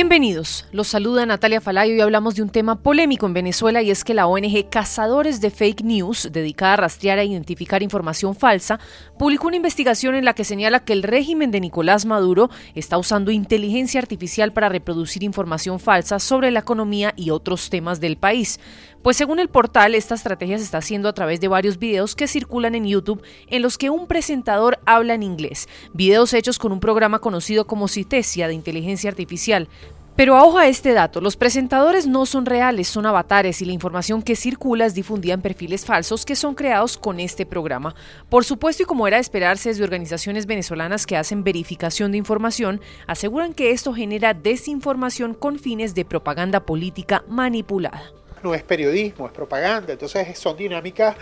[0.00, 4.02] Bienvenidos, los saluda Natalia Falayo y hablamos de un tema polémico en Venezuela y es
[4.02, 8.80] que la ONG Cazadores de Fake News, dedicada a rastrear e identificar información falsa,
[9.18, 13.30] publicó una investigación en la que señala que el régimen de Nicolás Maduro está usando
[13.30, 18.58] inteligencia artificial para reproducir información falsa sobre la economía y otros temas del país.
[19.02, 22.26] Pues según el portal, esta estrategia se está haciendo a través de varios videos que
[22.26, 26.80] circulan en YouTube en los que un presentador habla en inglés, videos hechos con un
[26.80, 29.68] programa conocido como Citesia de inteligencia artificial.
[30.16, 34.22] Pero ojo a este dato, los presentadores no son reales, son avatares y la información
[34.22, 37.94] que circula es difundida en perfiles falsos que son creados con este programa.
[38.28, 42.80] Por supuesto y como era de esperarse desde organizaciones venezolanas que hacen verificación de información,
[43.06, 48.12] aseguran que esto genera desinformación con fines de propaganda política manipulada.
[48.42, 51.16] No es periodismo, es propaganda, entonces son dinámicas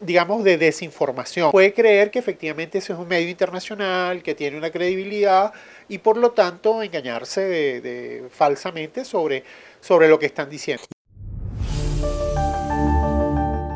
[0.00, 1.50] digamos, de desinformación.
[1.50, 5.52] Puede creer que efectivamente ese es un medio internacional, que tiene una credibilidad
[5.88, 7.40] y por lo tanto engañarse
[7.80, 9.44] de, falsamente sobre,
[9.80, 10.84] sobre lo que están diciendo.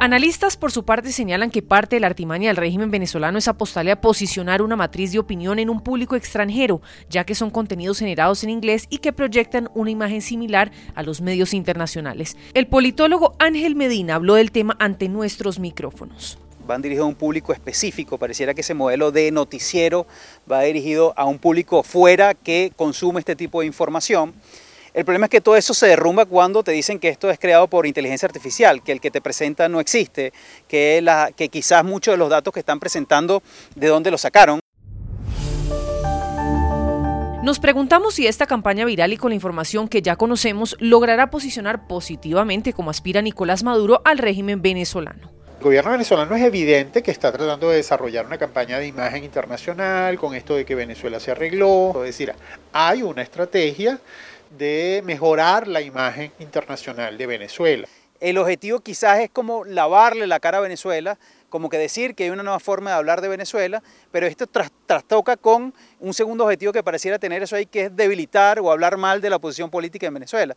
[0.08, 3.90] Analistas por su parte señalan que parte de la artimaña del régimen venezolano es apostarle
[3.90, 8.42] a posicionar una matriz de opinión en un público extranjero, ya que son contenidos generados
[8.42, 12.38] en inglés y que proyectan una imagen similar a los medios internacionales.
[12.54, 17.52] El politólogo Ángel Medina habló del tema ante nuestros micrófonos van dirigidos a un público
[17.54, 18.18] específico.
[18.18, 20.06] Pareciera que ese modelo de noticiero
[20.50, 24.34] va dirigido a un público fuera que consume este tipo de información.
[24.98, 27.68] El problema es que todo eso se derrumba cuando te dicen que esto es creado
[27.68, 30.32] por inteligencia artificial, que el que te presenta no existe,
[30.66, 33.40] que, la, que quizás muchos de los datos que están presentando,
[33.76, 34.58] de dónde los sacaron.
[37.44, 41.86] Nos preguntamos si esta campaña viral y con la información que ya conocemos logrará posicionar
[41.86, 45.30] positivamente como aspira Nicolás Maduro al régimen venezolano.
[45.58, 50.18] El gobierno venezolano es evidente que está tratando de desarrollar una campaña de imagen internacional
[50.18, 51.92] con esto de que Venezuela se arregló.
[51.98, 52.32] Es decir,
[52.72, 54.00] hay una estrategia
[54.50, 57.88] de mejorar la imagen internacional de Venezuela.
[58.20, 61.18] El objetivo quizás es como lavarle la cara a Venezuela,
[61.48, 65.36] como que decir que hay una nueva forma de hablar de Venezuela, pero esto trastoca
[65.36, 69.20] con un segundo objetivo que pareciera tener eso ahí, que es debilitar o hablar mal
[69.20, 70.56] de la posición política en Venezuela.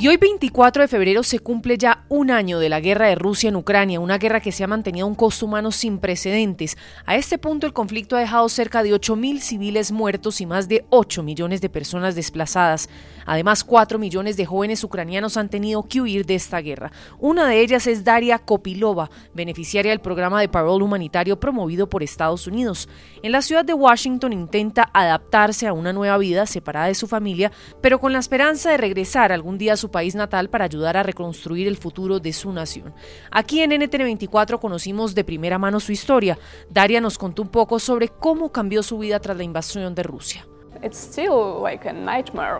[0.00, 3.50] Y hoy 24 de febrero se cumple ya un año de la guerra de Rusia
[3.50, 6.78] en Ucrania, una guerra que se ha mantenido un costo humano sin precedentes.
[7.04, 10.86] A este punto el conflicto ha dejado cerca de 8.000 civiles muertos y más de
[10.88, 12.88] 8 millones de personas desplazadas.
[13.26, 16.90] Además, 4 millones de jóvenes ucranianos han tenido que huir de esta guerra.
[17.18, 22.46] Una de ellas es Daria Kopilova, beneficiaria del programa de parol humanitario promovido por Estados
[22.46, 22.88] Unidos.
[23.22, 27.52] En la ciudad de Washington intenta adaptarse a una nueva vida separada de su familia,
[27.82, 31.02] pero con la esperanza de regresar algún día a su país natal para ayudar a
[31.02, 32.94] reconstruir el futuro de su nación.
[33.30, 36.38] Aquí en NTN24 conocimos de primera mano su historia.
[36.70, 40.46] Daria nos contó un poco sobre cómo cambió su vida tras la invasión de Rusia.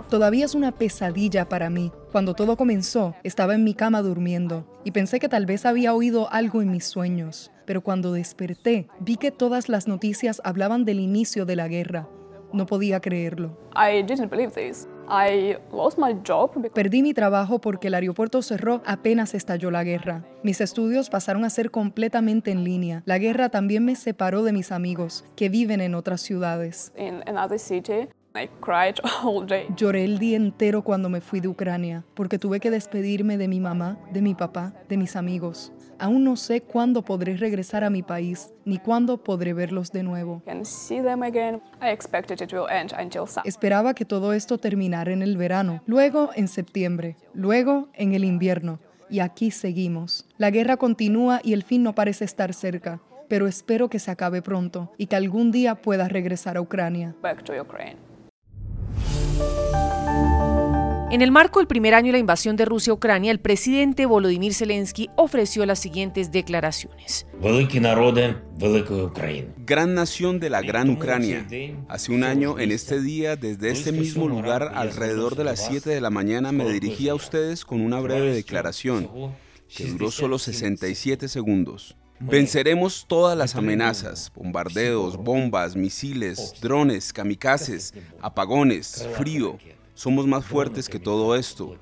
[0.09, 1.91] Todavía es una pesadilla para mí.
[2.13, 6.31] Cuando todo comenzó, estaba en mi cama durmiendo y pensé que tal vez había oído
[6.31, 7.51] algo en mis sueños.
[7.67, 12.09] Pero cuando desperté, vi que todas las noticias hablaban del inicio de la guerra.
[12.53, 13.57] No podía creerlo.
[16.75, 20.25] Perdí mi trabajo porque el aeropuerto cerró apenas estalló la guerra.
[20.43, 23.03] Mis estudios pasaron a ser completamente en línea.
[23.07, 26.93] La guerra también me separó de mis amigos, que viven en otras ciudades.
[29.77, 33.59] Lloré el día entero cuando me fui de Ucrania, porque tuve que despedirme de mi
[33.59, 35.73] mamá, de mi papá, de mis amigos.
[35.99, 40.43] Aún no sé cuándo podré regresar a mi país, ni cuándo podré verlos de nuevo.
[43.45, 48.79] Esperaba que todo esto terminara en el verano, luego en septiembre, luego en el invierno.
[49.11, 50.29] Y aquí seguimos.
[50.39, 54.41] La guerra continúa y el fin no parece estar cerca, pero espero que se acabe
[54.41, 57.15] pronto y que algún día pueda regresar a Ucrania.
[61.11, 64.07] En el marco del primer año de la invasión de Rusia a Ucrania, el presidente
[64.07, 67.27] Volodymyr Zelensky ofreció las siguientes declaraciones.
[69.67, 71.49] Gran nación de la gran Ucrania.
[71.89, 76.01] Hace un año, en este día, desde este mismo lugar, alrededor de las 7 de
[76.01, 79.11] la mañana, me dirigí a ustedes con una breve declaración
[79.67, 81.97] que duró solo 67 segundos.
[82.21, 89.59] Venceremos todas las amenazas, bombardeos, bombas, misiles, drones, kamikazes, apagones, frío.
[90.01, 91.77] Somos más fuertes que todo esto.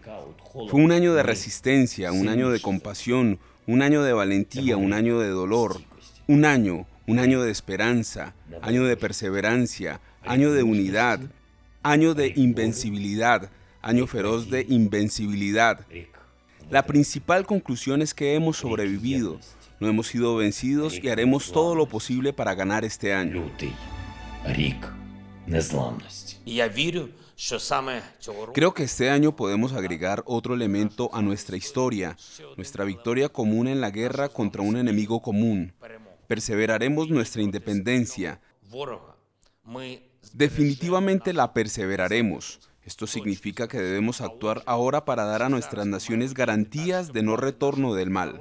[0.52, 5.20] Fue un año de resistencia, un año de compasión, un año de valentía, un año
[5.20, 5.80] de dolor,
[6.26, 11.20] un año, un año de esperanza, año de perseverancia, año de unidad,
[11.84, 15.86] año de invencibilidad, año feroz de invencibilidad.
[16.70, 19.38] La principal conclusión es que hemos sobrevivido,
[19.78, 23.48] no hemos sido vencidos y haremos todo lo posible para ganar este año.
[28.52, 32.16] Creo que este año podemos agregar otro elemento a nuestra historia,
[32.56, 35.72] nuestra victoria común en la guerra contra un enemigo común.
[36.26, 38.40] Perseveraremos nuestra independencia.
[40.32, 42.58] Definitivamente la perseveraremos.
[42.82, 47.94] Esto significa que debemos actuar ahora para dar a nuestras naciones garantías de no retorno
[47.94, 48.40] del mal.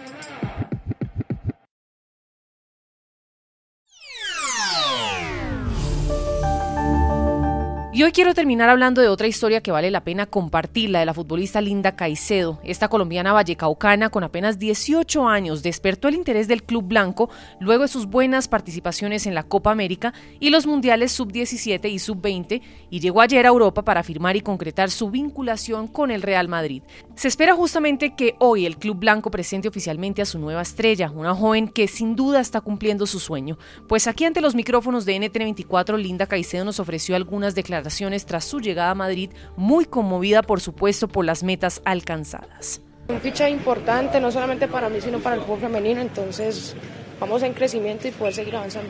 [7.93, 11.05] Y hoy quiero terminar hablando de otra historia que vale la pena compartir, la de
[11.05, 12.57] la futbolista Linda Caicedo.
[12.63, 17.29] Esta colombiana vallecaucana con apenas 18 años despertó el interés del Club Blanco
[17.59, 22.61] luego de sus buenas participaciones en la Copa América y los Mundiales Sub-17 y Sub-20
[22.89, 26.83] y llegó ayer a Europa para firmar y concretar su vinculación con el Real Madrid.
[27.15, 31.35] Se espera justamente que hoy el Club Blanco presente oficialmente a su nueva estrella, una
[31.35, 33.57] joven que sin duda está cumpliendo su sueño.
[33.89, 37.81] Pues aquí ante los micrófonos de NT24, Linda Caicedo nos ofreció algunas declaraciones
[38.25, 42.81] tras su llegada a Madrid, muy conmovida por supuesto por las metas alcanzadas.
[43.09, 46.75] Un ficha importante, no solamente para mí, sino para el fútbol femenino, entonces
[47.19, 48.89] vamos en crecimiento y poder seguir avanzando.